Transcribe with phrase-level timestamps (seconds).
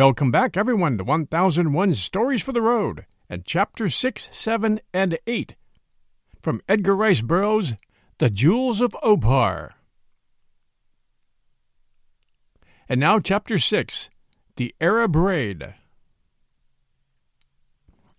[0.00, 5.56] Welcome back, everyone, to 1001 Stories for the Road and Chapter 6, 7, and 8
[6.40, 7.74] from Edgar Rice Burroughs'
[8.16, 9.74] The Jewels of Opar.
[12.88, 14.08] And now, Chapter 6
[14.56, 15.74] The Arab Raid.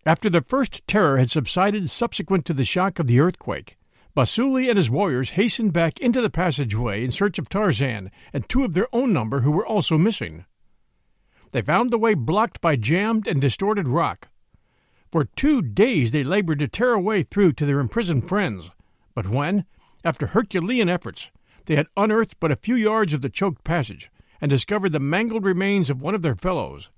[0.05, 3.79] After the first terror had subsided subsequent to the shock of the earthquake,
[4.15, 8.63] Basuli and his warriors hastened back into the passageway in search of Tarzan and two
[8.63, 10.45] of their own number who were also missing.
[11.51, 14.29] They found the way blocked by jammed and distorted rock.
[15.11, 18.71] For two days they labored to tear a way through to their imprisoned friends,
[19.13, 19.65] but when,
[20.03, 21.29] after Herculean efforts,
[21.65, 25.43] they had unearthed but a few yards of the choked passage and discovered the mangled
[25.43, 26.89] remains of one of their fellows,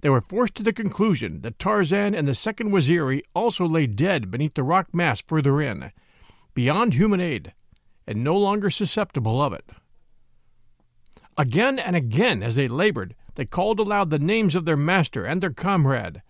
[0.00, 4.30] they were forced to the conclusion that Tarzan and the second Waziri also lay dead
[4.30, 5.90] beneath the rock mass further in,
[6.54, 7.52] beyond human aid,
[8.06, 9.70] and no longer susceptible of it.
[11.36, 15.40] Again and again, as they labored, they called aloud the names of their master and
[15.40, 16.22] their comrade,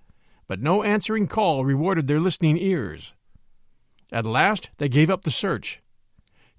[0.46, 3.14] but no answering call rewarded their listening ears.
[4.12, 5.80] At last they gave up the search.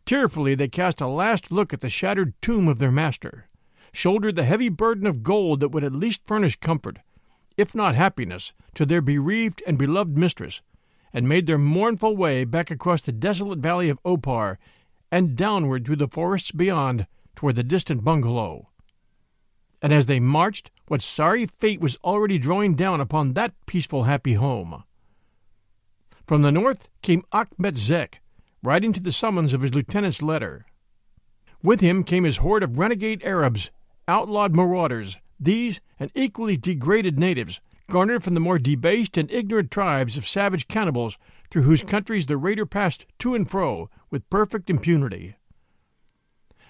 [0.08, 3.46] Tearfully they cast a last look at the shattered tomb of their master,
[3.94, 6.98] shouldered the heavy burden of gold that would at least furnish comfort,
[7.56, 10.64] if not happiness, to their bereaved and beloved mistress,
[11.14, 14.58] and made their mournful way back across the desolate valley of Opar
[15.12, 17.06] and downward through the forests beyond
[17.36, 18.69] toward the distant bungalow
[19.82, 24.34] and as they marched, what sorry fate was already drawing down upon that peaceful, happy
[24.34, 24.84] home.
[26.28, 28.22] From the north came Achmet Zek,
[28.62, 30.66] riding to the summons of his lieutenant's letter.
[31.64, 33.72] With him came his horde of renegade Arabs,
[34.08, 40.18] outlawed marauders, these and equally degraded natives, garnered from the more debased and ignorant tribes
[40.18, 41.18] of savage cannibals
[41.50, 45.36] through whose countries the raider passed to and fro with perfect impunity.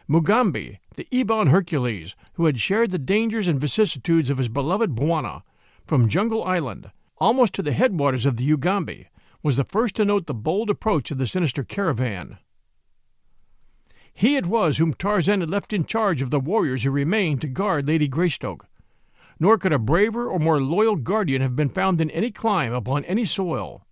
[0.09, 5.43] Mugambi, the Ebon Hercules, who had shared the dangers and vicissitudes of his beloved Bwana,
[5.85, 9.07] from Jungle Island almost to the headwaters of the Ugambi,
[9.43, 12.37] was the first to note the bold approach of the sinister caravan.
[14.11, 17.47] He it was whom Tarzan had left in charge of the warriors who remained to
[17.47, 18.67] guard Lady Greystoke.
[19.39, 23.05] Nor could a braver or more loyal guardian have been found in any clime upon
[23.05, 23.85] any soil.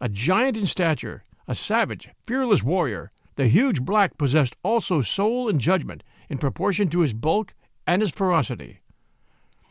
[0.00, 5.60] A giant in stature, a savage, fearless warrior, the huge black possessed also soul and
[5.60, 7.54] judgment in proportion to his bulk
[7.86, 8.80] and his ferocity.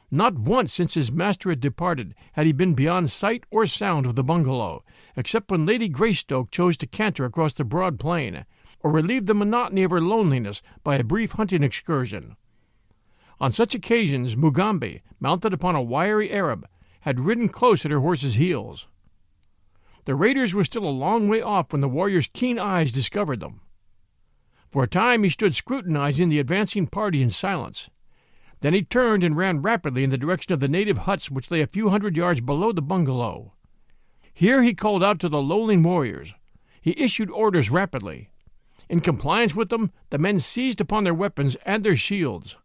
[0.10, 4.16] Not once since his master had departed had he been beyond sight or sound of
[4.16, 4.86] the bungalow,
[5.18, 8.46] except when Lady Greystoke chose to canter across the broad plain,
[8.80, 12.38] or relieve the monotony of her loneliness by a brief hunting excursion.
[13.42, 16.66] On such occasions Mugambi, mounted upon a wiry Arab,
[17.02, 18.88] had ridden close at her horse's heels.
[20.08, 23.60] The raiders were still a long way off when the warrior's keen eyes discovered them.
[24.72, 27.90] For a time he stood scrutinizing the advancing party in silence.
[28.62, 31.60] Then he turned and ran rapidly in the direction of the native huts which lay
[31.60, 33.52] a few hundred yards below the bungalow.
[34.34, 36.34] Here he called out to the lolling warriors.
[36.80, 38.30] He issued orders rapidly.
[38.88, 42.56] In compliance with them, the men seized upon their weapons and their shields.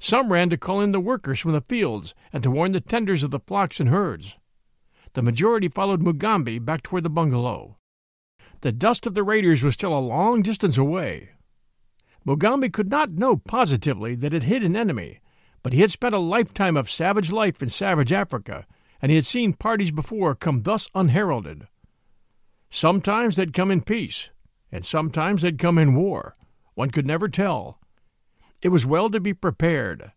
[0.00, 3.22] Some ran to call in the workers from the fields and to warn the tenders
[3.22, 4.38] of the flocks and herds.
[5.18, 7.76] The majority followed Mugambi back toward the bungalow.
[8.60, 11.30] The dust of the raiders was still a long distance away.
[12.24, 15.18] Mugambi could not know positively that it hid an enemy,
[15.64, 18.64] but he had spent a lifetime of savage life in savage Africa,
[19.02, 21.66] and he had seen parties before come thus unheralded.
[22.70, 24.30] Sometimes they'd come in peace,
[24.70, 26.36] and sometimes they'd come in war.
[26.74, 27.80] One could never tell.
[28.62, 30.12] It was well to be prepared.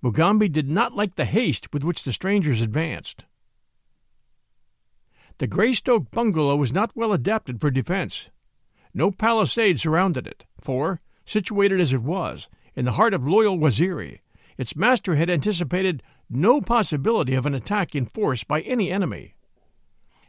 [0.00, 3.24] Mugambi did not like the haste with which the strangers advanced.
[5.38, 8.28] The Greystoke bungalow was not well adapted for defense.
[8.92, 14.18] No palisade surrounded it, for, situated as it was, in the heart of loyal Waziri,
[14.56, 19.34] its master had anticipated no possibility of an attack in force by any enemy.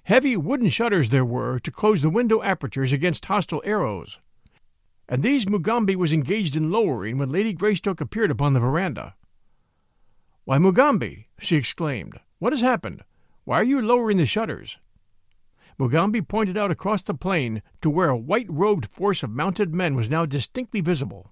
[0.04, 4.20] Heavy wooden shutters there were to close the window apertures against hostile arrows,
[5.08, 9.16] and these Mugambi was engaged in lowering when Lady Greystoke appeared upon the veranda.
[10.46, 13.04] Why, Mugambi, she exclaimed, what has happened?
[13.44, 14.78] Why are you lowering the shutters?
[15.80, 19.96] Mugambi pointed out across the plain to where a white robed force of mounted men
[19.96, 21.32] was now distinctly visible.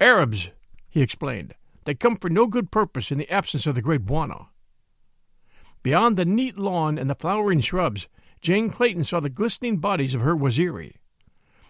[0.00, 0.50] Arabs,
[0.88, 1.54] he explained.
[1.84, 4.48] They come for no good purpose in the absence of the great Bwana.
[5.82, 8.08] Beyond the neat lawn and the flowering shrubs,
[8.40, 10.94] Jane Clayton saw the glistening bodies of her Waziri.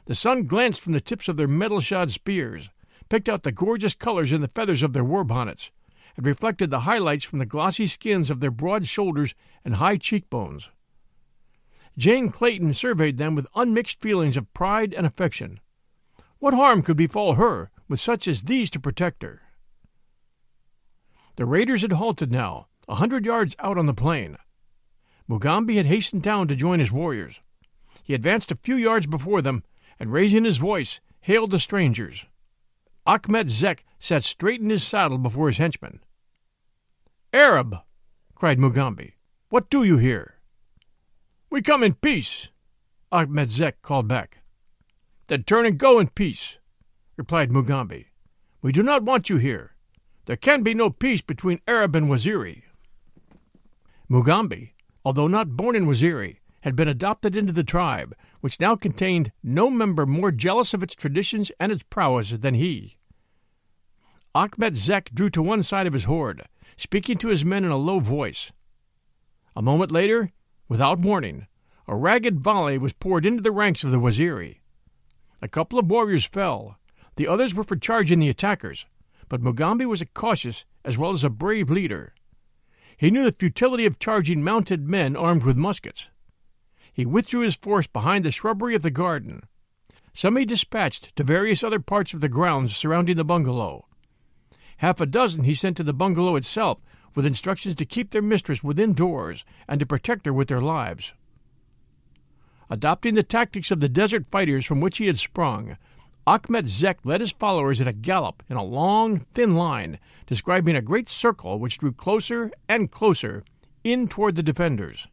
[0.06, 2.70] The sun glanced from the tips of their metal shod spears,
[3.08, 5.70] picked out the gorgeous colors in the feathers of their war bonnets,
[6.16, 9.34] and reflected the highlights from the glossy skins of their broad shoulders
[9.64, 10.70] and high cheekbones.
[11.98, 15.60] Jane Clayton surveyed them with unmixed feelings of pride and affection.
[16.38, 19.42] What harm could befall her with such as these to protect her?
[21.36, 24.38] The raiders had halted now, a hundred yards out on the plain.
[25.28, 27.40] Mugambi had hastened down to join his warriors.
[28.02, 29.62] He advanced a few yards before them,
[29.98, 32.26] and raising his voice, hailed the strangers.
[33.06, 36.00] Achmet Zek sat straight in his saddle before his henchmen.
[37.32, 37.76] Arab!
[38.34, 39.14] cried Mugambi.
[39.50, 40.39] What do you here?
[41.50, 42.48] We come in peace,
[43.12, 44.38] Achmet Zek called back.
[45.26, 46.58] Then turn and go in peace,
[47.16, 48.06] replied Mugambi.
[48.62, 49.74] We do not want you here.
[50.26, 52.62] There can be no peace between Arab and Waziri.
[54.08, 54.74] Mugambi,
[55.04, 59.70] although not born in Waziri, had been adopted into the tribe, which now contained no
[59.70, 62.96] member more jealous of its traditions and its prowess than he.
[64.36, 66.42] Achmet Zek drew to one side of his horde,
[66.76, 68.52] speaking to his men in a low voice.
[69.56, 70.30] A moment later,
[70.70, 71.46] without warning,
[71.88, 74.60] a ragged volley was poured into the ranks of the Waziri.
[75.42, 76.78] A couple of warriors fell.
[77.16, 78.86] The others were for charging the attackers,
[79.28, 82.14] but Mugambi was a cautious as well as a brave leader.
[82.96, 86.08] He knew the futility of charging mounted men armed with muskets.
[86.92, 89.42] He withdrew his force behind the shrubbery of the garden.
[90.14, 93.86] Some he dispatched to various other parts of the grounds surrounding the bungalow.
[94.76, 96.80] Half a dozen he sent to the bungalow itself
[97.14, 101.12] with instructions to keep their mistress within doors and to protect her with their lives.
[102.68, 105.76] Adopting the tactics of the desert fighters from which he had sprung,
[106.26, 110.82] Achmet Zek led his followers at a gallop in a long, thin line, describing a
[110.82, 113.42] great circle which drew closer and closer
[113.82, 115.08] in toward the defenders.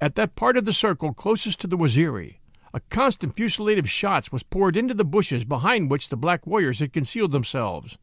[0.00, 2.40] At that part of the circle closest to the Waziri,
[2.74, 6.80] a constant fusillade of shots was poured into the bushes behind which the black warriors
[6.80, 7.96] had concealed themselves.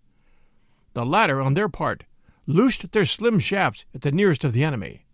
[0.93, 2.05] The latter, on their part,
[2.45, 5.05] loosed their slim shafts at the nearest of the enemy.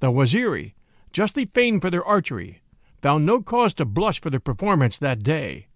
[0.00, 0.74] The Waziri,
[1.12, 2.62] justly famed for their archery,
[3.02, 5.66] found no cause to blush for their performance that day.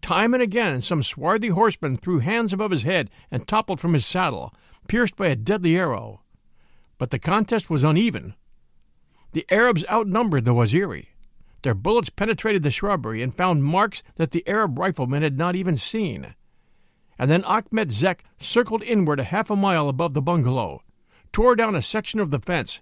[0.00, 4.04] Time and again some swarthy horseman threw hands above his head and toppled from his
[4.04, 4.52] saddle,
[4.88, 6.22] pierced by a deadly arrow.
[6.98, 8.34] But the contest was uneven.
[9.32, 11.08] The Arabs outnumbered the Waziri.
[11.62, 15.76] Their bullets penetrated the shrubbery and found marks that the Arab riflemen had not even
[15.76, 16.34] seen.
[17.18, 20.82] And then Achmet Zek circled inward a half a mile above the bungalow,
[21.32, 22.80] tore down a section of the fence,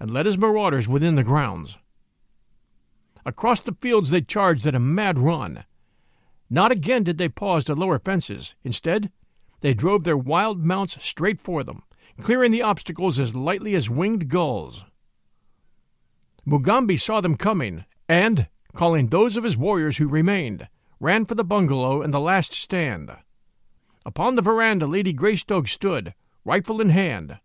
[0.00, 1.78] and led his marauders within the grounds.
[3.26, 5.64] Across the fields they charged at a mad run.
[6.50, 8.54] Not again did they pause to lower fences.
[8.62, 9.10] Instead,
[9.60, 11.82] they drove their wild mounts straight for them,
[12.20, 14.84] clearing the obstacles as lightly as winged gulls.
[16.46, 20.68] Mugambi saw them coming, and, calling those of his warriors who remained,
[21.00, 23.10] ran for the bungalow and the last stand.
[24.06, 26.14] Upon the veranda Lady Greystoke stood,
[26.44, 27.38] rifle in hand.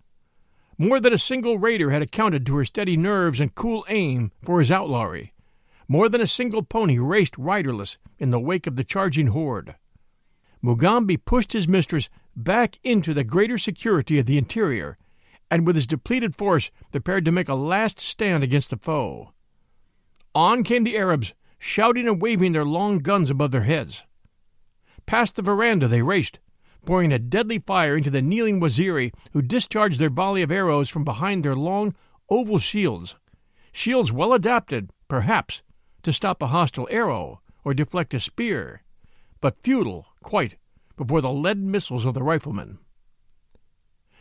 [0.77, 4.59] More than a single raider had accounted to her steady nerves and cool aim for
[4.59, 5.33] his outlawry.
[5.87, 9.75] More than a single pony raced riderless in the wake of the charging horde.
[10.61, 14.97] Mugambi pushed his mistress back into the greater security of the interior,
[15.49, 19.31] and with his depleted force prepared to make a last stand against the foe.
[20.35, 24.03] On came the Arabs, shouting and waving their long guns above their heads.
[25.05, 26.39] Past the veranda they raced,
[26.85, 31.03] pouring a deadly fire into the kneeling Waziri, who discharged their volley of arrows from
[31.03, 31.93] behind their long,
[32.29, 33.15] oval shields.
[33.71, 35.61] Shields well adapted, perhaps,
[36.03, 38.83] to stop a hostile arrow or deflect a spear,
[39.41, 40.55] but futile, quite,
[40.97, 42.79] before the lead missiles of the riflemen.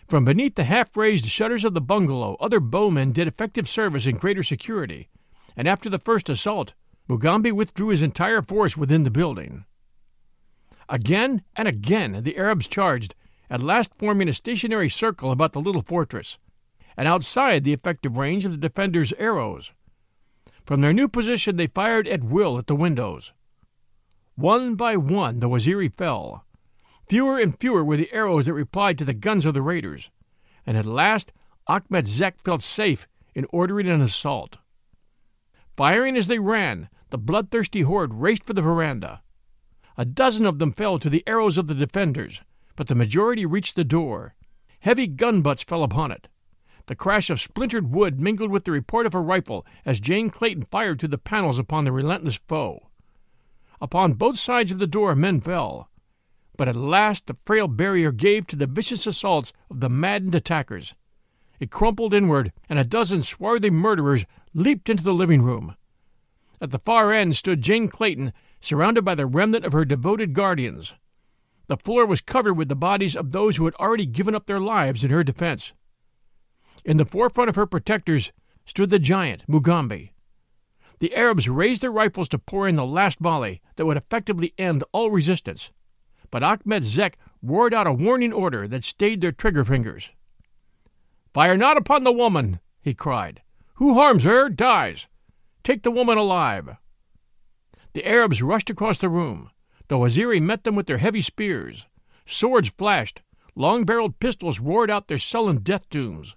[0.08, 4.16] From beneath the half raised shutters of the bungalow, other bowmen did effective service in
[4.16, 5.08] greater security,
[5.56, 6.74] and after the first assault,
[7.08, 9.64] Mugambi withdrew his entire force within the building.
[10.88, 13.14] Again and again the Arabs charged,
[13.50, 16.38] at last forming a stationary circle about the little fortress,
[16.97, 19.73] and outside the effective range of the defenders' arrows.
[20.64, 23.33] From their new position they fired at will at the windows.
[24.35, 26.45] One by one the Waziri fell.
[27.09, 30.11] Fewer and fewer were the arrows that replied to the guns of the raiders,
[30.66, 31.33] and at last
[31.68, 34.59] Achmet Zek felt safe in ordering an assault.
[35.76, 39.23] Firing as they ran, the bloodthirsty horde raced for the veranda.
[39.99, 42.43] A dozen of them fell to the arrows of the defenders,
[42.76, 44.37] but the majority reached the door.
[44.78, 46.28] Heavy gun butts fell upon it.
[46.87, 50.67] The crash of splintered wood mingled with the report of a rifle as Jane Clayton
[50.71, 52.88] fired through the panels upon the relentless foe.
[53.81, 55.90] Upon both sides of the door men fell,
[56.57, 60.95] but at last the frail barrier gave to the vicious assaults of the maddened attackers.
[61.59, 65.75] It crumpled inward, and a dozen swarthy murderers leaped into the living room.
[66.61, 70.94] At the far end stood Jane Clayton, surrounded by the remnant of her devoted guardians.
[71.66, 74.60] The floor was covered with the bodies of those who had already given up their
[74.60, 75.72] lives in her defense.
[76.84, 78.32] In the forefront of her protectors
[78.64, 80.12] stood the giant, Mugambi.
[81.00, 84.82] The Arabs raised their rifles to pour in the last volley that would effectively end
[84.92, 85.70] all resistance.
[86.30, 90.10] but Achmet Zek roared out a warning order that stayed their trigger fingers.
[91.32, 93.42] Fire not upon the woman, he cried.
[93.74, 95.06] Who harms her dies.
[95.62, 96.76] Take the woman alive.
[97.99, 99.50] The Arabs rushed across the room.
[99.88, 101.87] The Waziri met them with their heavy spears.
[102.26, 103.23] Swords flashed.
[103.57, 106.37] Long barreled pistols roared out their sullen death dooms.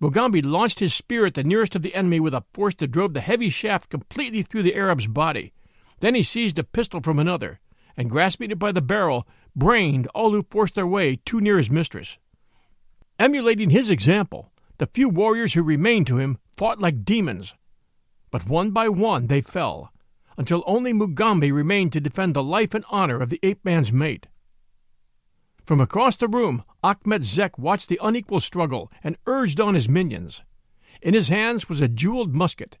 [0.00, 3.12] Mugambi launched his spear at the nearest of the enemy with a force that drove
[3.12, 5.52] the heavy shaft completely through the Arab's body.
[5.98, 7.60] Then he seized a pistol from another,
[7.94, 11.70] and grasping it by the barrel, brained all who forced their way too near his
[11.70, 12.16] mistress.
[13.18, 17.54] Emulating his example, the few warriors who remained to him fought like demons.
[18.30, 19.92] But one by one they fell,
[20.40, 24.26] until only Mugambi remained to defend the life and honor of the ape man's mate.
[25.66, 30.40] From across the room, Achmet Zek watched the unequal struggle and urged on his minions.
[31.02, 32.78] In his hands was a jeweled musket.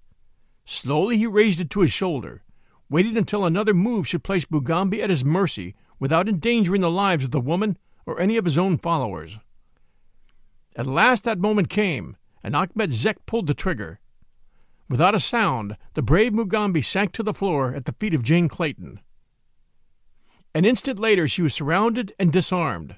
[0.64, 2.44] Slowly he raised it to his shoulder,
[2.88, 7.30] waited until another move should place Mugambi at his mercy without endangering the lives of
[7.30, 7.76] the woman
[8.06, 9.36] or any of his own followers.
[10.76, 13.99] At last that moment came, and Achmet Zek pulled the trigger.
[14.90, 18.48] Without a sound, the brave Mugambi sank to the floor at the feet of Jane
[18.48, 18.98] Clayton.
[20.52, 22.96] An instant later, she was surrounded and disarmed.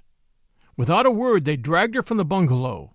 [0.74, 2.94] Without a word, they dragged her from the bungalow.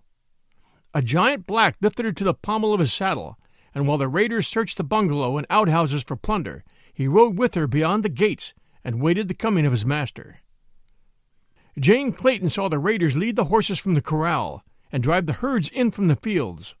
[0.92, 3.38] A giant black lifted her to the pommel of his saddle,
[3.72, 7.68] and while the raiders searched the bungalow and outhouses for plunder, he rode with her
[7.68, 8.52] beyond the gates
[8.82, 10.40] and waited the coming of his master.
[11.78, 15.68] Jane Clayton saw the raiders lead the horses from the corral and drive the herds
[15.68, 16.74] in from the fields.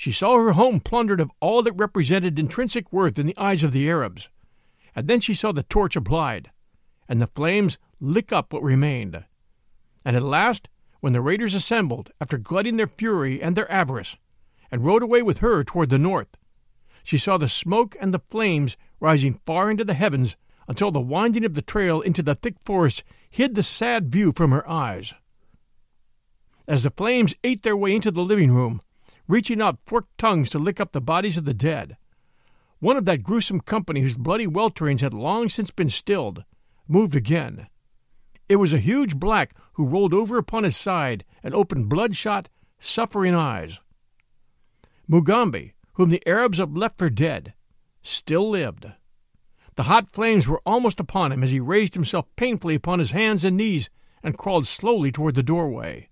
[0.00, 3.72] She saw her home plundered of all that represented intrinsic worth in the eyes of
[3.72, 4.30] the Arabs,
[4.96, 6.50] and then she saw the torch applied
[7.06, 9.22] and the flames lick up what remained.
[10.02, 14.16] And at last, when the raiders assembled, after glutting their fury and their avarice,
[14.70, 16.34] and rode away with her toward the north,
[17.04, 20.34] she saw the smoke and the flames rising far into the heavens
[20.66, 24.50] until the winding of the trail into the thick forest hid the sad view from
[24.50, 25.12] her eyes.
[26.66, 28.80] As the flames ate their way into the living room,
[29.30, 31.96] reaching out forked tongues to lick up the bodies of the dead,
[32.80, 36.44] one of that gruesome company whose bloody welterings had long since been stilled
[36.88, 37.68] moved again.
[38.48, 42.48] It was a huge black who rolled over upon his side and opened bloodshot,
[42.80, 43.78] suffering eyes.
[45.08, 47.54] Mugambi, whom the Arabs had left for dead,
[48.02, 48.86] still lived.
[49.76, 53.44] The hot flames were almost upon him as he raised himself painfully upon his hands
[53.44, 53.90] and knees
[54.22, 56.08] and crawled slowly toward the doorway.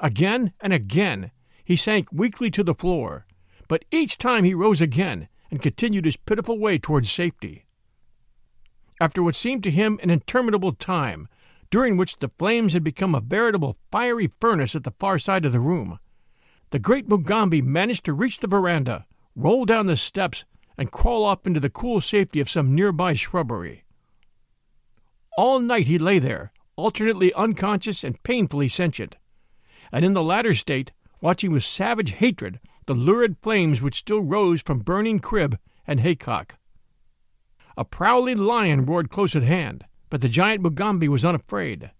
[0.00, 1.30] Again and again
[1.66, 3.26] he sank weakly to the floor,
[3.68, 7.66] but each time he rose again and continued his pitiful way towards safety
[9.00, 11.28] after what seemed to him an interminable time,
[11.70, 15.52] during which the flames had become a veritable fiery furnace at the far side of
[15.52, 15.98] the room.
[16.70, 20.44] The great Mugambi managed to reach the veranda, roll down the steps,
[20.78, 23.84] and crawl off into the cool safety of some nearby shrubbery.
[25.36, 29.16] All night he lay there, alternately unconscious and painfully sentient,
[29.92, 30.92] and in the latter state,
[31.26, 36.54] watching with savage hatred the lurid flames which still rose from burning crib and haycock.
[37.76, 41.90] A prowling lion roared close at hand, but the giant Mugambi was unafraid.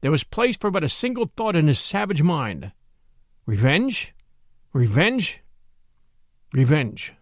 [0.00, 2.72] There was place for but a single thought in his savage mind
[3.46, 4.12] revenge,
[4.72, 5.38] revenge,
[6.52, 7.14] revenge.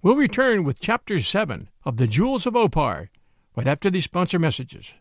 [0.00, 3.10] We'll return with Chapter 7 of The Jewels of Opar
[3.56, 4.94] right after these sponsor messages.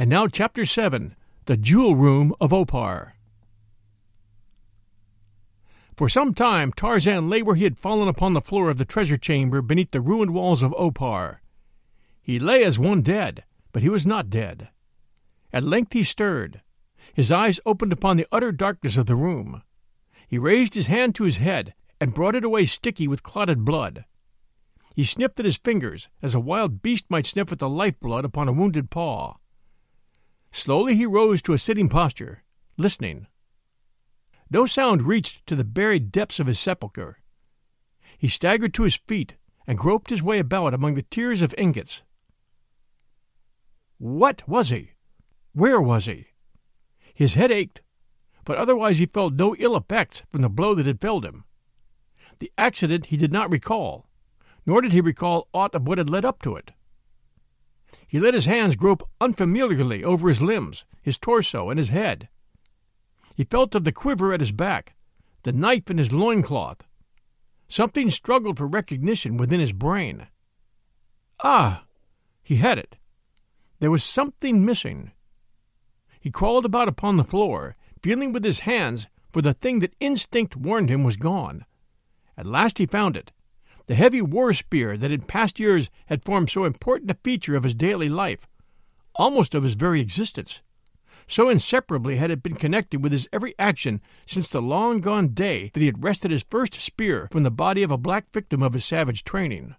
[0.00, 1.14] And now, Chapter 7
[1.44, 3.16] The Jewel Room of Opar.
[5.94, 9.18] For some time Tarzan lay where he had fallen upon the floor of the treasure
[9.18, 11.42] chamber beneath the ruined walls of Opar.
[12.22, 14.70] He lay as one dead, but he was not dead.
[15.52, 16.62] At length he stirred.
[17.12, 19.62] His eyes opened upon the utter darkness of the room.
[20.26, 24.06] He raised his hand to his head and brought it away sticky with clotted blood.
[24.94, 28.24] He sniffed at his fingers as a wild beast might sniff at the life blood
[28.24, 29.34] upon a wounded paw.
[30.52, 32.42] Slowly he rose to a sitting posture,
[32.76, 33.26] listening.
[34.50, 37.18] No sound reached to the buried depths of his sepulchre.
[38.18, 42.02] He staggered to his feet and groped his way about among the tiers of ingots.
[43.98, 44.92] What was he?
[45.52, 46.26] Where was he?
[47.14, 47.82] His head ached,
[48.44, 51.44] but otherwise he felt no ill effects from the blow that had felled him.
[52.38, 54.08] The accident he did not recall,
[54.66, 56.72] nor did he recall aught of what had led up to it.
[58.06, 62.28] He let his hands grope unfamiliarly over his limbs, his torso, and his head.
[63.34, 64.94] He felt of the quiver at his back,
[65.42, 66.82] the knife in his loincloth.
[67.68, 70.26] Something struggled for recognition within his brain.
[71.42, 71.84] Ah!
[72.42, 72.96] He had it.
[73.78, 75.12] There was something missing.
[76.20, 80.56] He crawled about upon the floor, feeling with his hands for the thing that instinct
[80.56, 81.64] warned him was gone.
[82.36, 83.32] At last he found it
[83.90, 87.64] the heavy war spear that in past years had formed so important a feature of
[87.64, 88.46] his daily life,
[89.16, 90.62] almost of his very existence.
[91.26, 95.72] So inseparably had it been connected with his every action since the long gone day
[95.74, 98.74] that he had wrested his first spear from the body of a black victim of
[98.74, 99.74] his savage training.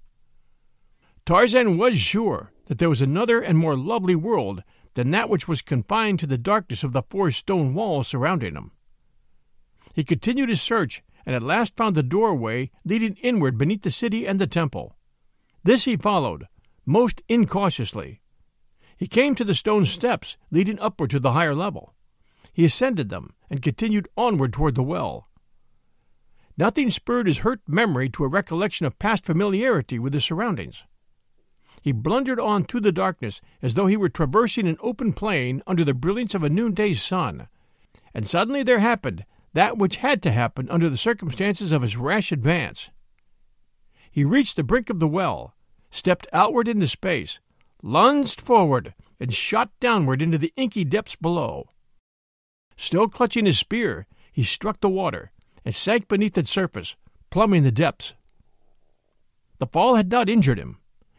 [1.25, 4.61] Tarzan was sure that there was another and more lovely world
[4.95, 8.71] than that which was confined to the darkness of the four stone walls surrounding him.
[9.93, 14.25] He continued his search and at last found the doorway leading inward beneath the city
[14.25, 14.95] and the temple.
[15.63, 16.47] This he followed,
[16.85, 18.21] most incautiously.
[18.97, 21.93] He came to the stone steps leading upward to the higher level.
[22.53, 25.27] He ascended them and continued onward toward the well.
[26.57, 30.85] Nothing spurred his hurt memory to a recollection of past familiarity with his surroundings.
[31.81, 35.83] He blundered on through the darkness as though he were traversing an open plain under
[35.83, 37.47] the brilliance of a noonday sun.
[38.13, 42.31] And suddenly there happened that which had to happen under the circumstances of his rash
[42.31, 42.89] advance.
[44.09, 45.55] He reached the brink of the well,
[45.89, 47.39] stepped outward into space,
[47.81, 51.69] lunged forward, and shot downward into the inky depths below.
[52.77, 55.31] Still clutching his spear, he struck the water
[55.63, 56.95] and sank beneath its surface,
[57.29, 58.15] plumbing the depths.
[59.59, 60.77] The fall had not injured him,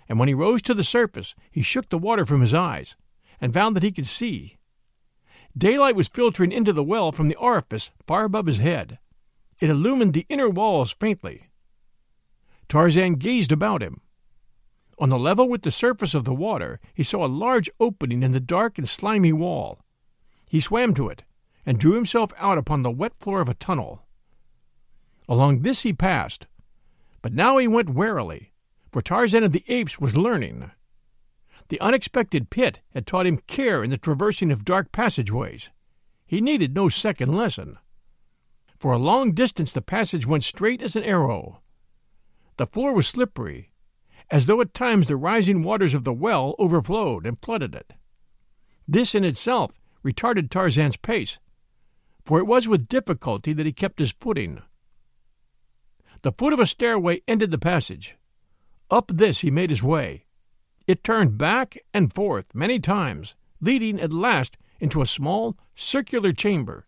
[0.09, 2.97] and when he rose to the surface, he shook the water from his eyes
[3.41, 4.59] and found that he could see.
[5.56, 8.99] Daylight was filtering into the well from the orifice far above his head.
[9.61, 11.49] It illumined the inner walls faintly.
[12.68, 14.00] Tarzan gazed about him.
[14.99, 18.32] On the level with the surface of the water, he saw a large opening in
[18.32, 19.80] the dark and slimy wall.
[20.49, 21.25] He swam to it
[21.66, 24.02] and drew himself out upon the wet floor of a tunnel.
[25.28, 26.47] Along this he passed,
[27.21, 28.52] but now he went warily,
[28.91, 30.71] for Tarzan of the Apes was learning.
[31.69, 35.71] The unexpected pit had taught him care in the traversing of dark passageways.
[36.27, 37.79] He needed no second lesson.
[38.79, 41.63] For a long distance the passage went straight as an arrow.
[42.57, 43.71] The floor was slippery,
[44.31, 47.95] as though at times the rising waters of the well overflowed and flooded it.
[48.89, 49.73] This in itself
[50.05, 51.39] retarded Tarzan's pace,
[52.25, 54.63] for it was with difficulty that he kept his footing.
[56.23, 58.17] The foot of a stairway ended the passage.
[58.91, 60.27] Up this he made his way,
[60.86, 66.86] it turned back and forth many times, leading at last into a small circular chamber,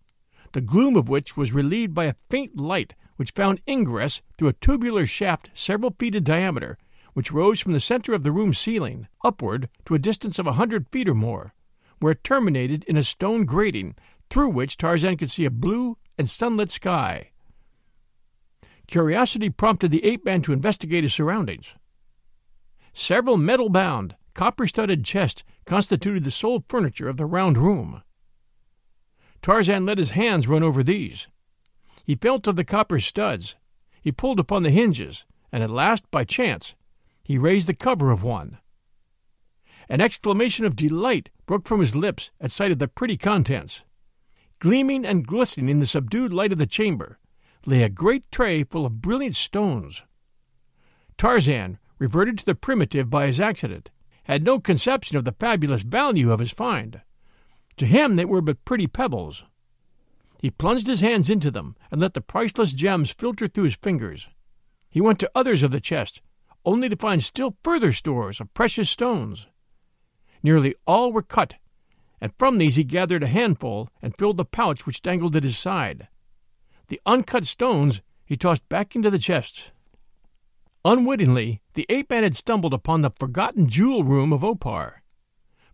[0.53, 4.55] the gloom of which was relieved by a faint light which found ingress through a
[4.55, 6.77] tubular shaft several feet in diameter,
[7.13, 10.55] which rose from the center of the room's ceiling upward to a distance of a
[10.55, 11.55] hundred feet or more,
[12.01, 13.95] where it terminated in a stone grating
[14.29, 17.31] through which Tarzan could see a blue and sunlit sky.
[18.87, 21.75] Curiosity prompted the ape man to investigate his surroundings.
[22.95, 28.03] Several metal bound, copper studded chests constituted the sole furniture of the round room.
[29.43, 31.29] Tarzan let his hands run over these.
[32.05, 33.57] He felt of the copper studs.
[34.01, 36.75] He pulled upon the hinges, and at last, by chance,
[37.23, 38.59] he raised the cover of one.
[39.89, 43.83] An exclamation of delight broke from his lips at sight of the pretty contents.
[44.61, 47.19] Gleaming and glistening in the subdued light of the chamber
[47.67, 50.05] lay a great tray full of brilliant stones.
[51.19, 53.91] Tarzan reverted to the primitive by his accident,
[54.25, 57.01] had no conception of the fabulous value of his find.
[57.77, 59.45] To him they were but pretty pebbles.
[60.41, 64.29] He plunged his hands into them and let the priceless gems filter through his fingers.
[64.91, 66.21] He went to others of the chest,
[66.65, 69.49] only to find still further stores of precious stones.
[70.43, 71.55] Nearly all were cut,
[72.21, 75.59] and from these he gathered a handful and filled the pouch which dangled at his
[75.59, 76.09] side.
[76.89, 79.73] The uncut stones he tossed back into the chest.
[80.87, 85.03] Unwittingly, the ape man had stumbled upon the forgotten jewel room of Opar.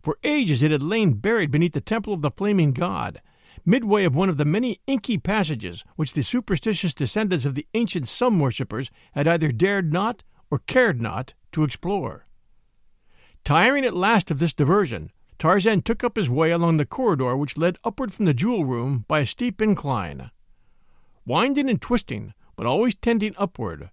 [0.01, 3.21] For ages it had lain buried beneath the temple of the flaming god,
[3.65, 8.07] midway of one of the many inky passages which the superstitious descendants of the ancient
[8.07, 12.25] sun worshippers had either dared not or cared not to explore.
[13.43, 17.57] Tiring at last of this diversion, Tarzan took up his way along the corridor which
[17.57, 20.31] led upward from the jewel room by a steep incline.
[21.25, 23.89] Winding and twisting, but always tending upward,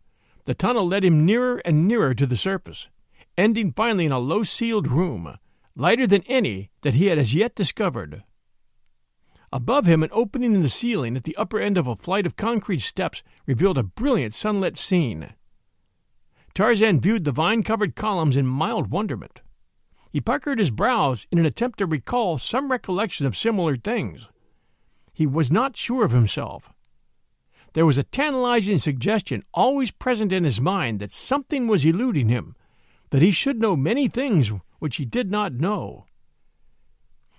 [0.48, 2.88] the tunnel led him nearer and nearer to the surface,
[3.37, 5.37] ending finally in a low ceiled room,
[5.76, 8.22] lighter than any that he had as yet discovered.
[9.52, 12.37] Above him, an opening in the ceiling at the upper end of a flight of
[12.37, 15.34] concrete steps revealed a brilliant sunlit scene.
[16.54, 19.42] Tarzan viewed the vine covered columns in mild wonderment.
[20.11, 24.28] He puckered his brows in an attempt to recall some recollection of similar things.
[25.12, 26.70] He was not sure of himself.
[27.74, 32.57] There was a tantalizing suggestion always present in his mind that something was eluding him,
[33.11, 36.07] that he should know many things which he did not know.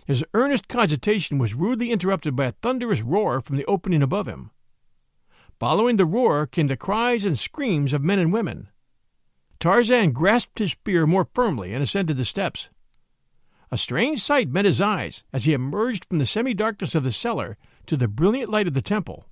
[0.05, 4.51] His earnest cogitation was rudely interrupted by a thunderous roar from the opening above him.
[5.59, 8.69] Following the roar came the cries and screams of men and women.
[9.59, 12.69] Tarzan grasped his spear more firmly and ascended the steps.
[13.71, 17.11] A strange sight met his eyes as he emerged from the semi darkness of the
[17.11, 19.28] cellar to the brilliant light of the temple.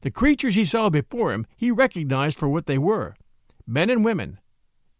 [0.00, 3.14] The creatures he saw before him he recognized for what they were
[3.66, 4.38] men and women,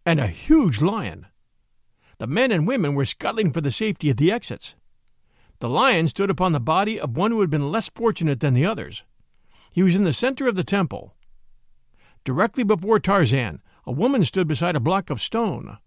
[0.05, 1.27] and a huge lion.
[2.19, 4.75] The men and women were scuttling for the safety of the exits.
[5.61, 8.67] The lion stood upon the body of one who had been less fortunate than the
[8.67, 9.05] others.
[9.73, 11.15] He was in the center of the temple.
[12.25, 15.79] Directly before Tarzan, a woman stood beside a block of stone.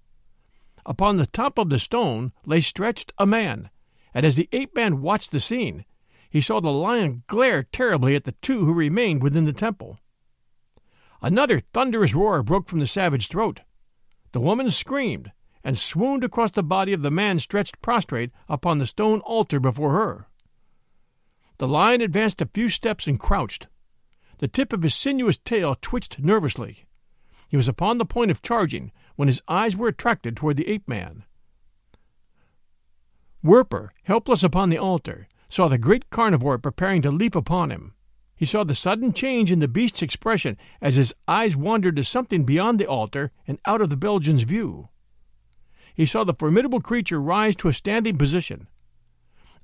[0.86, 3.69] Upon the top of the stone lay stretched a man,
[4.13, 5.86] and as the ape man watched the scene,
[6.31, 9.99] he saw the lion glare terribly at the two who remained within the temple.
[11.21, 13.59] Another thunderous roar broke from the savage throat.
[14.31, 18.87] The woman screamed and swooned across the body of the man stretched prostrate upon the
[18.87, 20.25] stone altar before her.
[21.57, 23.67] The lion advanced a few steps and crouched.
[24.37, 26.85] The tip of his sinuous tail twitched nervously.
[27.49, 30.87] He was upon the point of charging when his eyes were attracted toward the ape
[30.87, 31.25] man.
[33.43, 37.93] Werper, helpless upon the altar, saw the great carnivore preparing to leap upon him.
[38.35, 42.45] He saw the sudden change in the beast's expression as his eyes wandered to something
[42.45, 44.87] beyond the altar and out of the Belgian's view.
[45.93, 48.67] He saw the formidable creature rise to a standing position.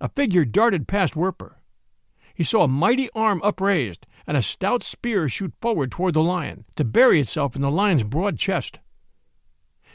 [0.01, 1.57] A figure darted past Werper.
[2.35, 6.65] He saw a mighty arm upraised and a stout spear shoot forward toward the lion,
[6.75, 8.79] to bury itself in the lion's broad chest.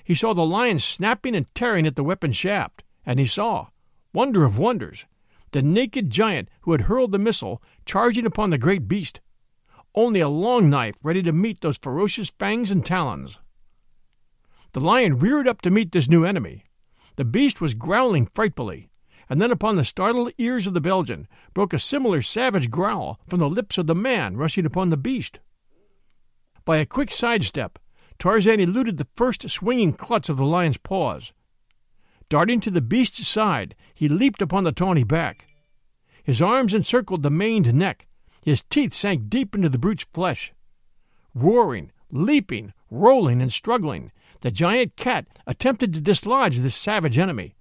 [0.03, 3.69] He saw the lion snapping and tearing at the weapon shaft, and he saw,
[4.13, 5.05] wonder of wonders,
[5.53, 9.21] the naked giant who had hurled the missile charging upon the great beast,
[9.95, 13.39] only a long knife ready to meet those ferocious fangs and talons.
[14.73, 16.65] The lion reared up to meet this new enemy.
[17.17, 18.89] The beast was growling frightfully,
[19.29, 23.41] and then upon the startled ears of the Belgian broke a similar savage growl from
[23.41, 25.41] the lips of the man rushing upon the beast.
[26.65, 27.79] By a quick sidestep,
[28.19, 31.33] Tarzan eluded the first swinging clutch of the lion's paws.
[32.33, 35.49] Darting to the beast's side, he leaped upon the tawny back.
[36.25, 38.07] His arms encircled the maned neck.
[38.43, 40.55] His teeth sank deep into the brute's flesh.
[41.35, 47.55] Roaring, leaping, rolling, and struggling, the giant cat attempted to dislodge this savage enemy.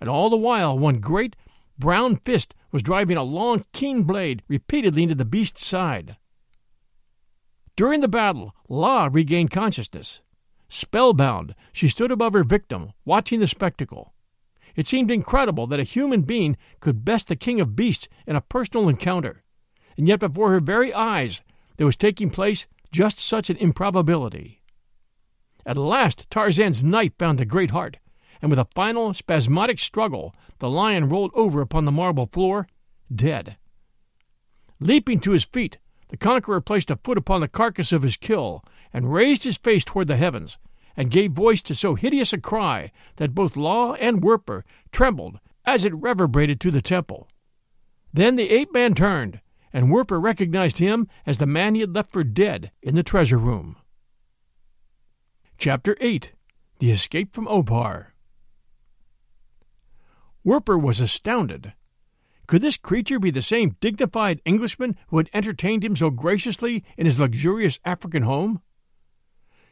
[0.00, 1.36] And all the while, one great,
[1.78, 6.16] brown fist was driving a long, keen blade repeatedly into the beast's side.
[7.76, 10.22] During the battle, La regained consciousness.
[10.68, 14.12] Spellbound, she stood above her victim, watching the spectacle.
[14.76, 18.40] It seemed incredible that a human being could best the king of beasts in a
[18.40, 19.42] personal encounter,
[19.96, 21.40] and yet before her very eyes
[21.76, 24.62] there was taking place just such an improbability.
[25.66, 27.98] At last Tarzan's knife found the great heart,
[28.40, 32.66] and with a final spasmodic struggle the lion rolled over upon the marble floor,
[33.14, 33.56] dead.
[34.80, 35.78] Leaping to his feet,
[36.08, 39.84] the conqueror placed a foot upon the carcass of his kill, and raised his face
[39.84, 40.58] toward the heavens,
[40.96, 45.84] and gave voice to so hideous a cry that both La and Werper trembled as
[45.84, 47.28] it reverberated to the temple.
[48.12, 49.40] Then the ape man turned,
[49.72, 53.38] and Werper recognized him as the man he had left for dead in the treasure
[53.38, 53.76] room.
[55.58, 56.32] Chapter 8
[56.78, 58.14] The Escape from Opar
[60.44, 61.74] Werper was astounded.
[62.46, 67.04] Could this creature be the same dignified Englishman who had entertained him so graciously in
[67.04, 68.62] his luxurious African home?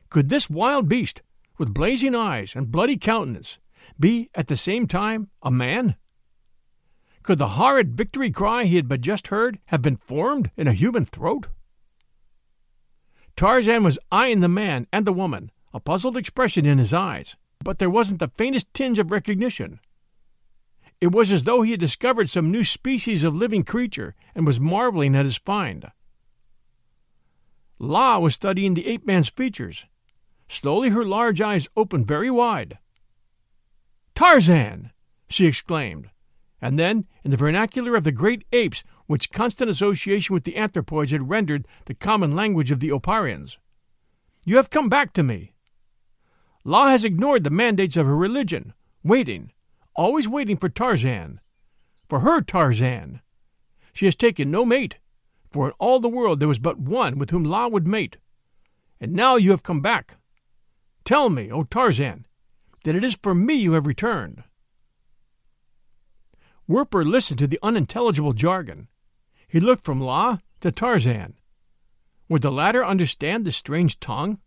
[0.09, 1.23] Could this wild beast,
[1.59, 3.59] with blazing eyes and bloody countenance,
[3.99, 5.97] be at the same time a man?
[7.23, 10.73] Could the horrid victory cry he had but just heard have been formed in a
[10.73, 11.49] human throat?
[13.37, 17.79] Tarzan was eyeing the man and the woman, a puzzled expression in his eyes, but
[17.79, 19.81] there wasn't the faintest tinge of recognition.
[21.01, 24.61] It was as though he had discovered some new species of living creature and was
[24.61, 25.91] marveling at his find.
[27.79, 29.85] La was studying the ape man's features,
[30.49, 32.79] Slowly her large eyes opened very wide.
[34.15, 34.93] Tarzan!
[35.29, 36.11] she exclaimed,
[36.61, 41.11] and then, in the vernacular of the great apes which constant association with the anthropoids
[41.11, 43.59] had rendered the common language of the Oparians,
[44.45, 45.53] You have come back to me.
[46.65, 48.73] La has ignored the mandates of her religion,
[49.05, 49.53] waiting,
[49.95, 51.41] always waiting for Tarzan,
[52.09, 53.21] for her Tarzan.
[53.93, 54.97] She has taken no mate,
[55.51, 58.17] for in all the world there was but one with whom La would mate.
[59.01, 60.17] And now you have come back.
[61.07, 62.27] Tell me, O Tarzan,
[62.85, 64.43] that it is for me you have returned.
[66.67, 68.89] Werper listened to the unintelligible jargon.
[69.47, 71.35] He looked from La to Tarzan.
[72.29, 74.39] Would the latter understand the strange tongue?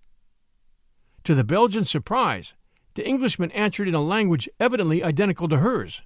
[1.24, 2.56] To the Belgian's surprise,
[2.96, 6.02] the Englishman answered in a language evidently identical to hers.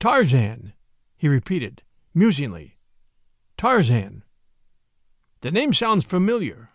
[0.00, 0.72] Tarzan,
[1.18, 1.82] he repeated,
[2.14, 2.78] musingly.
[3.58, 4.24] Tarzan.
[5.42, 6.70] The name sounds familiar.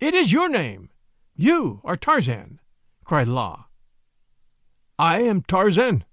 [0.00, 0.90] It is your name.
[1.34, 2.60] You are Tarzan,
[3.04, 3.64] cried La.
[4.96, 6.04] I am Tarzan.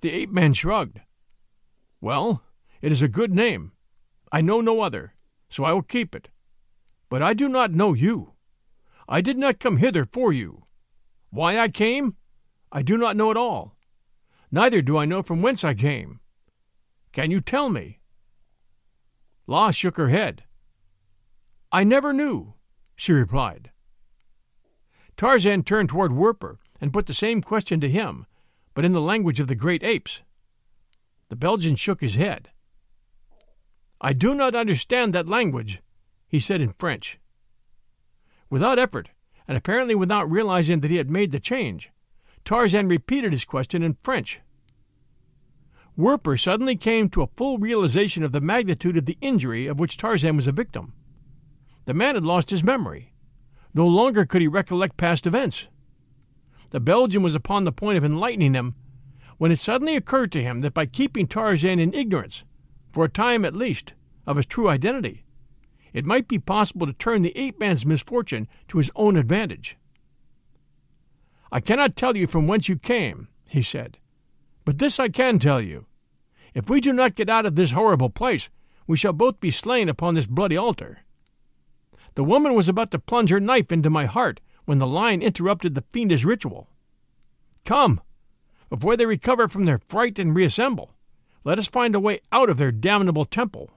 [0.00, 1.00] The ape man shrugged.
[2.00, 2.42] Well,
[2.80, 3.70] it is a good name.
[4.32, 5.14] I know no other,
[5.48, 6.28] so I will keep it.
[7.08, 8.32] But I do not know you.
[9.08, 10.64] I did not come hither for you.
[11.30, 12.16] Why I came,
[12.72, 13.76] I do not know at all.
[14.50, 16.18] Neither do I know from whence I came.
[17.12, 18.00] Can you tell me?
[19.46, 20.42] La shook her head.
[21.70, 22.54] I never knew,
[22.96, 23.70] she replied.
[25.16, 28.26] Tarzan turned toward Werper and put the same question to him,
[28.74, 30.22] but in the language of the great apes.
[31.28, 32.50] The Belgian shook his head.
[34.00, 35.80] I do not understand that language,
[36.26, 37.18] he said in French.
[38.50, 39.10] Without effort,
[39.46, 41.90] and apparently without realizing that he had made the change,
[42.44, 44.40] Tarzan repeated his question in French.
[45.96, 49.96] Werper suddenly came to a full realization of the magnitude of the injury of which
[49.96, 50.94] Tarzan was a victim.
[51.84, 53.12] The man had lost his memory.
[53.74, 55.68] No longer could he recollect past events.
[56.70, 58.74] The Belgian was upon the point of enlightening him
[59.38, 62.44] when it suddenly occurred to him that by keeping Tarzan in ignorance,
[62.92, 63.94] for a time at least,
[64.26, 65.24] of his true identity,
[65.92, 69.76] it might be possible to turn the ape man's misfortune to his own advantage.
[71.50, 73.98] I cannot tell you from whence you came, he said,
[74.64, 75.86] but this I can tell you.
[76.54, 78.48] If we do not get out of this horrible place,
[78.86, 81.00] we shall both be slain upon this bloody altar.
[82.14, 85.74] The woman was about to plunge her knife into my heart when the lion interrupted
[85.74, 86.68] the fiendish ritual.
[87.64, 88.00] Come,
[88.68, 90.92] before they recover from their fright and reassemble,
[91.44, 93.70] let us find a way out of their damnable temple.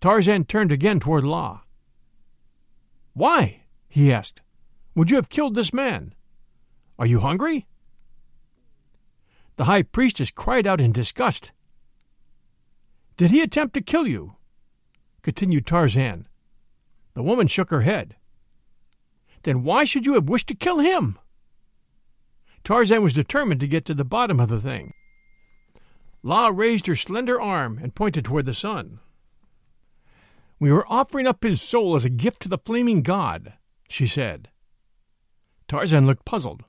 [0.00, 1.60] Tarzan turned again toward La.
[3.14, 3.62] Why?
[3.88, 4.40] he asked.
[4.94, 6.14] Would you have killed this man?
[6.98, 7.66] Are you hungry?
[9.56, 11.52] The high priestess cried out in disgust.
[13.16, 14.36] Did he attempt to kill you?
[15.22, 16.26] continued Tarzan.
[17.14, 18.16] The woman shook her head.
[19.42, 21.18] Then why should you have wished to kill him?
[22.64, 24.92] Tarzan was determined to get to the bottom of the thing.
[26.22, 29.00] La raised her slender arm and pointed toward the sun.
[30.60, 33.54] We were offering up his soul as a gift to the flaming god,
[33.88, 34.48] she said.
[35.66, 36.64] Tarzan looked puzzled.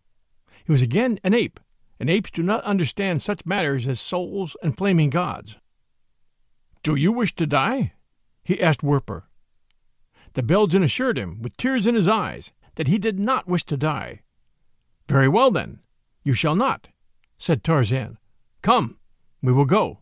[0.66, 1.60] He was again an ape,
[2.00, 5.58] and apes do not understand such matters as souls and flaming gods.
[6.82, 7.94] Do you wish to die?
[8.44, 9.26] he asked Werper.
[10.34, 13.78] The Belgian assured him, with tears in his eyes, that he did not wish to
[13.78, 14.22] die.
[15.08, 15.80] Very well, then,
[16.24, 16.88] you shall not,
[17.38, 18.18] said Tarzan.
[18.62, 18.98] Come,
[19.42, 20.00] we will go.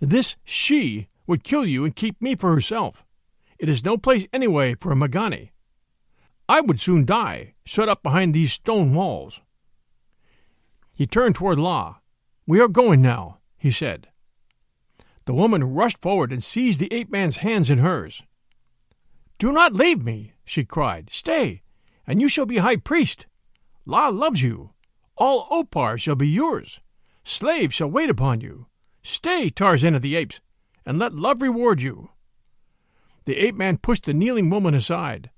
[0.00, 3.04] This she would kill you and keep me for herself.
[3.58, 5.50] It is no place anyway for a Mangani.
[6.48, 9.42] I would soon die, shut up behind these stone walls.
[10.94, 11.96] He turned toward La.
[12.46, 14.08] We are going now, he said.
[15.26, 18.22] The woman rushed forward and seized the ape man's hands in hers.
[19.38, 21.10] Do not leave me, she cried.
[21.10, 21.62] Stay,
[22.06, 23.26] and you shall be high priest.
[23.86, 24.70] La loves you.
[25.16, 26.80] All Opar shall be yours.
[27.24, 28.66] Slaves shall wait upon you.
[29.02, 30.40] Stay, Tarzan of the Apes,
[30.84, 32.10] and let love reward you.
[33.26, 35.30] The ape man pushed the kneeling woman aside.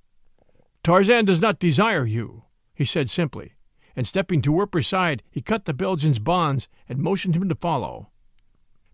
[0.82, 3.54] Tarzan does not desire you, he said simply,
[3.94, 8.08] and stepping to Werper's side, he cut the Belgian's bonds and motioned him to follow.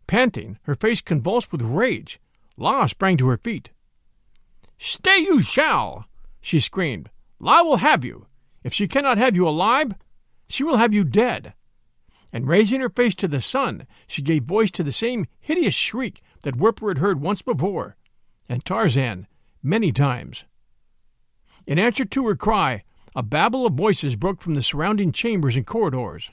[0.06, 2.20] Panting, her face convulsed with rage,
[2.56, 3.70] La sprang to her feet.
[4.78, 6.06] Stay you shall,
[6.40, 7.10] she screamed.
[7.38, 8.26] La will have you.
[8.62, 9.92] If she cannot have you alive,
[10.48, 11.54] she will have you dead
[12.36, 16.22] and raising her face to the sun, she gave voice to the same hideous shriek
[16.42, 17.96] that Werper had heard once before,
[18.46, 19.26] and Tarzan
[19.62, 20.44] many times.
[21.66, 22.82] In answer to her cry,
[23.14, 26.30] a babel of voices broke from the surrounding chambers and corridors.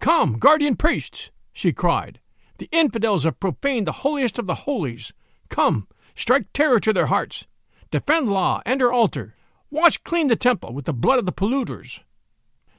[0.00, 2.18] Come, guardian priests, she cried.
[2.58, 5.12] The infidels have profaned the holiest of the holies.
[5.48, 5.86] Come,
[6.20, 7.46] strike terror to their hearts.
[7.90, 9.34] Defend La and her altar.
[9.70, 12.00] Wash clean the temple with the blood of the polluters.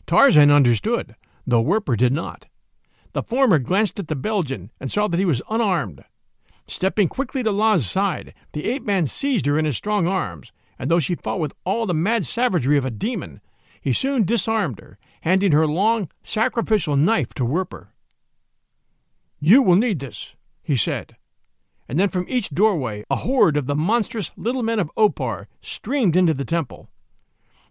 [0.06, 2.47] Tarzan understood though Werper did not.
[3.13, 6.04] The former glanced at the Belgian and saw that he was unarmed.
[6.67, 10.89] Stepping quickly to La's side, the ape man seized her in his strong arms, and
[10.89, 13.41] though she fought with all the mad savagery of a demon,
[13.82, 17.93] he soon disarmed her, handing her long, sacrificial knife to Werper.
[19.39, 21.17] You will need this, he said.
[21.91, 26.15] And then from each doorway a horde of the monstrous little men of Opar streamed
[26.15, 26.88] into the temple.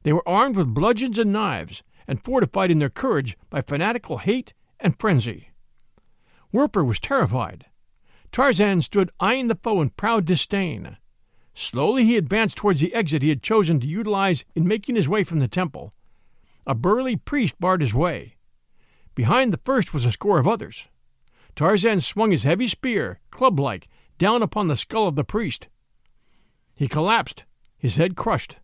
[0.03, 4.53] They were armed with bludgeons and knives, and fortified in their courage by fanatical hate
[4.79, 5.53] and frenzy.
[6.53, 7.65] Werper was terrified.
[8.31, 10.99] Tarzan stood eyeing the foe in proud disdain.
[11.55, 15.25] Slowly he advanced towards the exit he had chosen to utilize in making his way
[15.25, 15.95] from the temple.
[16.67, 18.37] A burly priest barred his way.
[19.15, 20.89] Behind the first was a score of others.
[21.57, 23.89] Tarzan swung his heavy spear, club like,
[24.21, 25.67] down upon the skull of the priest.
[26.77, 27.47] He collapsed,
[27.79, 28.59] his head crushed.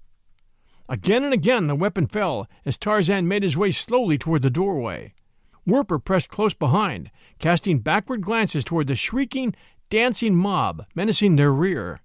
[0.87, 5.15] Again and again the weapon fell as Tarzan made his way slowly toward the doorway.
[5.65, 9.55] Werper pressed close behind, casting backward glances toward the shrieking,
[9.89, 12.03] dancing mob menacing their rear.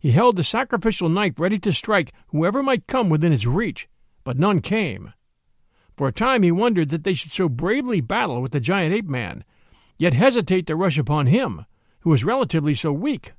[0.00, 3.88] He held the sacrificial knife ready to strike whoever might come within his reach,
[4.24, 5.12] but none came.
[5.96, 9.08] For a time he wondered that they should so bravely battle with the giant ape
[9.08, 9.44] man,
[9.96, 11.64] yet hesitate to rush upon him,
[12.06, 13.32] who was relatively so weak.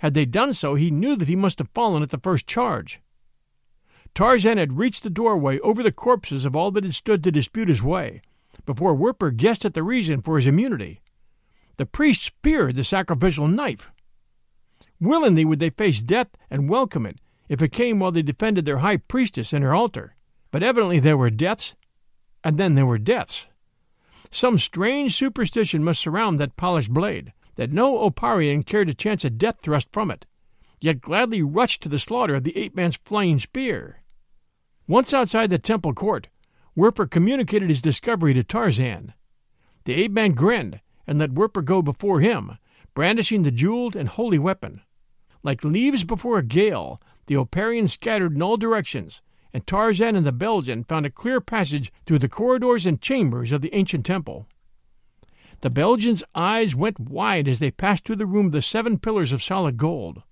[0.00, 3.00] Had they done so, he knew that he must have fallen at the first charge.
[4.14, 7.70] Tarzan had reached the doorway over the corpses of all that had stood to dispute
[7.70, 8.20] his way,
[8.66, 11.00] before Werper guessed at the reason for his immunity.
[11.78, 13.90] The priests feared the sacrificial knife.
[15.00, 17.16] Willingly would they face death and welcome it
[17.48, 20.14] if it came while they defended their high priestess and her altar.
[20.50, 21.74] But evidently there were deaths,
[22.44, 23.46] and then there were deaths.
[24.30, 29.30] Some strange superstition must surround that polished blade, that no Oparian cared to chance a
[29.30, 30.24] death thrust from it,
[30.80, 34.04] yet gladly rushed to the slaughter of the ape man's flying spear.
[34.86, 36.28] Once outside the temple court,
[36.76, 39.12] Werper communicated his discovery to Tarzan.
[39.86, 42.58] The ape man grinned and let Werper go before him,
[42.94, 44.82] brandishing the jeweled and holy weapon.
[45.42, 49.20] Like leaves before a gale, the Oparians scattered in all directions,
[49.52, 53.62] and Tarzan and the Belgian found a clear passage through the corridors and chambers of
[53.62, 54.46] the ancient temple.
[55.60, 59.42] The Belgian's eyes went wide as they passed through the room the seven pillars of
[59.42, 60.22] solid gold.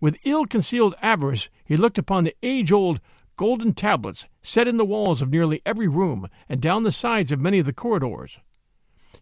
[0.00, 3.00] With ill concealed avarice, he looked upon the age old
[3.36, 7.40] golden tablets set in the walls of nearly every room and down the sides of
[7.40, 8.40] many of the corridors.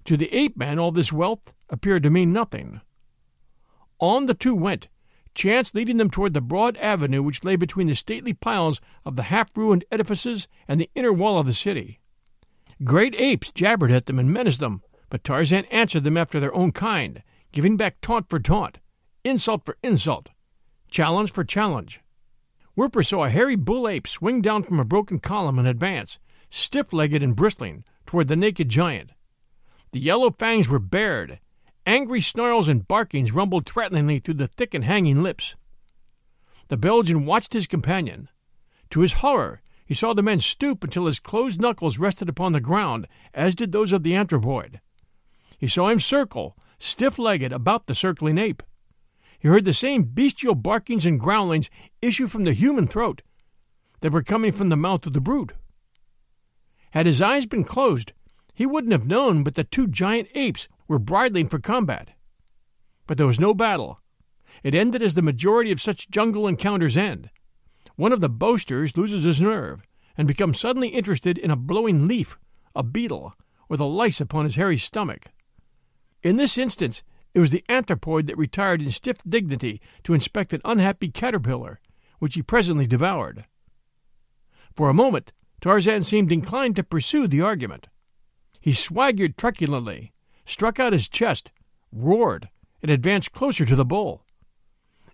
[0.06, 2.80] To the ape man, all this wealth appeared to mean nothing.
[4.00, 4.88] On the two went,
[5.34, 9.24] chance leading them toward the broad avenue which lay between the stately piles of the
[9.24, 12.00] half ruined edifices and the inner wall of the city.
[12.82, 16.72] Great apes jabbered at them and menaced them, but Tarzan answered them after their own
[16.72, 18.78] kind, giving back taunt for taunt,
[19.24, 20.30] insult for insult,
[20.90, 22.00] challenge for challenge.
[22.74, 26.18] Werper saw a hairy bull ape swing down from a broken column and advance,
[26.48, 29.10] stiff legged and bristling, toward the naked giant.
[29.92, 31.40] The yellow fangs were bared,
[31.86, 35.56] Angry snarls and barkings rumbled threateningly through the thick and hanging lips.
[36.68, 38.28] The Belgian watched his companion.
[38.90, 42.60] To his horror, he saw the man stoop until his closed knuckles rested upon the
[42.60, 44.80] ground, as did those of the anthropoid.
[45.60, 48.62] He saw him circle, stiff legged, about the circling ape.
[49.38, 51.68] He heard the same bestial barkings and growlings
[52.00, 53.20] issue from the human throat
[54.00, 55.52] that were coming from the mouth of the brute.
[56.92, 58.14] Had his eyes been closed,
[58.54, 62.12] he wouldn't have known but the two giant apes were bridling for combat.
[63.06, 64.00] But there was no battle.
[64.62, 67.28] It ended as the majority of such jungle encounters end.
[67.96, 69.82] One of the boasters loses his nerve
[70.16, 72.38] and becomes suddenly interested in a blowing leaf,
[72.74, 73.34] a beetle,
[73.68, 75.26] or the lice upon his hairy stomach.
[76.22, 77.02] In this instance,
[77.32, 81.80] it was the anthropoid that retired in stiff dignity to inspect an unhappy caterpillar,
[82.18, 83.46] which he presently devoured.
[84.74, 87.86] For a moment, Tarzan seemed inclined to pursue the argument.
[88.60, 90.12] He swaggered truculently,
[90.44, 91.50] struck out his chest,
[91.92, 92.50] roared,
[92.82, 94.24] and advanced closer to the bull.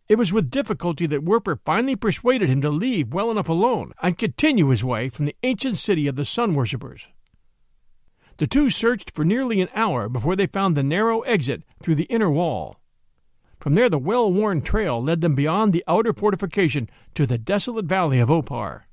[0.09, 4.19] It was with difficulty that Werper finally persuaded him to leave well enough alone and
[4.19, 7.09] continue his way from the ancient city of the sun worshippers.
[8.39, 12.05] The two searched for nearly an hour before they found the narrow exit through the
[12.05, 12.81] inner wall.
[13.61, 17.87] From there, the well worn trail led them beyond the outer fortification to the desolate
[17.87, 18.87] valley of Opar.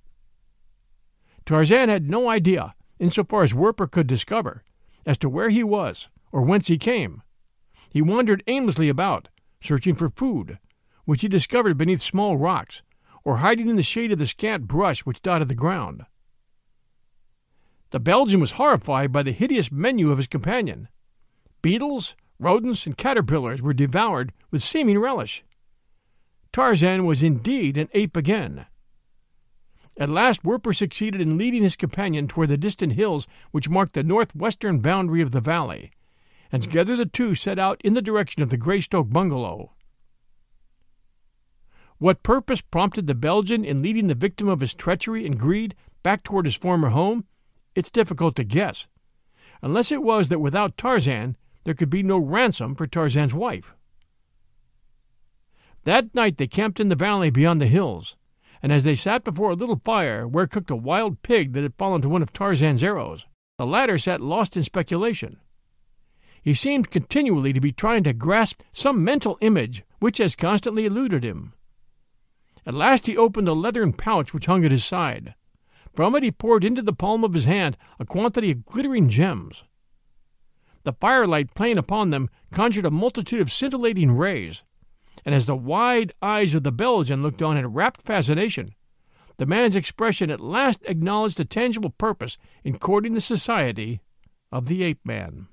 [1.45, 4.63] Tarzan had no idea, insofar as Werper could discover,
[5.05, 7.21] as to where he was or whence he came.
[7.89, 9.27] He wandered aimlessly about,
[9.61, 10.57] searching for food,
[11.03, 12.81] which he discovered beneath small rocks,
[13.25, 16.05] or hiding in the shade of the scant brush which dotted the ground.
[17.93, 20.87] The Belgian was horrified by the hideous menu of his companion.
[21.61, 25.43] Beetles, rodents, and caterpillars were devoured with seeming relish.
[26.51, 28.65] Tarzan was indeed an ape again.
[29.95, 34.01] At last Werper succeeded in leading his companion toward the distant hills which marked the
[34.01, 35.91] northwestern boundary of the valley,
[36.51, 39.71] and together the two set out in the direction of the Greystoke bungalow.
[41.99, 46.23] What purpose prompted the Belgian in leading the victim of his treachery and greed back
[46.23, 47.27] toward his former home?
[47.75, 48.87] It's difficult to guess,
[49.61, 53.73] unless it was that without Tarzan there could be no ransom for Tarzan's wife.
[55.83, 58.15] That night they camped in the valley beyond the hills,
[58.61, 61.75] and as they sat before a little fire where cooked a wild pig that had
[61.75, 63.25] fallen to one of Tarzan's arrows,
[63.57, 65.39] the latter sat lost in speculation.
[66.41, 71.23] He seemed continually to be trying to grasp some mental image which has constantly eluded
[71.23, 71.53] him.
[72.65, 75.35] At last he opened a leathern pouch which hung at his side.
[75.93, 79.63] From it he poured into the palm of his hand a quantity of glittering gems.
[80.83, 84.63] The firelight playing upon them conjured a multitude of scintillating rays,
[85.23, 88.73] and as the wide eyes of the Belgian looked on in rapt fascination,
[89.37, 94.01] the man's expression at last acknowledged a tangible purpose in courting the society
[94.51, 95.47] of the ape man.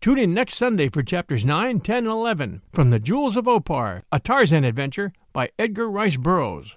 [0.00, 4.04] Tune in next Sunday for chapters 9, 10, and 11 from The Jewels of Opar,
[4.10, 6.76] a Tarzan adventure by Edgar Rice Burroughs.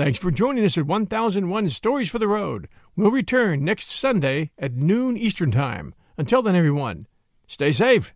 [0.00, 2.70] Thanks for joining us at 1001 Stories for the Road.
[2.96, 5.94] We'll return next Sunday at noon Eastern Time.
[6.16, 7.06] Until then, everyone,
[7.46, 8.14] stay safe,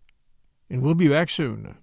[0.70, 1.76] and we'll be back soon.